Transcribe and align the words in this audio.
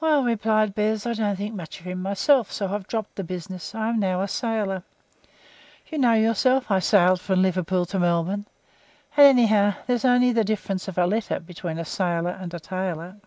"Well," 0.00 0.24
replied 0.24 0.74
Bez, 0.74 1.06
"I 1.06 1.12
don't 1.12 1.36
think 1.36 1.54
much 1.54 1.78
of 1.78 1.86
him 1.86 2.02
myself, 2.02 2.50
so 2.50 2.66
I 2.66 2.70
have 2.70 2.88
dropped 2.88 3.14
the 3.14 3.22
business. 3.22 3.72
I 3.72 3.90
am 3.90 4.00
now 4.00 4.20
a 4.20 4.26
sailor. 4.26 4.82
You 5.86 5.96
know 5.98 6.14
yourself 6.14 6.72
I 6.72 6.80
sailed 6.80 7.20
from 7.20 7.42
Liverpool 7.42 7.86
to 7.86 8.00
Melbourne, 8.00 8.46
and, 9.16 9.26
anyhow, 9.28 9.74
there's 9.86 10.04
only 10.04 10.32
the 10.32 10.42
difference 10.42 10.88
of 10.88 10.98
a 10.98 11.06
letter 11.06 11.38
between 11.38 11.78
a 11.78 11.84
tailor 11.84 12.32
and 12.32 12.52
a 12.52 12.58
sailor." 12.60 13.18